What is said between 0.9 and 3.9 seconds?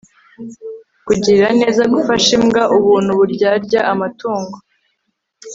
kugirira neza gufasha imbwa ubuntu uburyarya